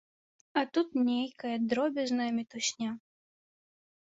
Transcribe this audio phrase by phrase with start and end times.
[0.61, 2.89] А тут нейкая дробязная мітусня.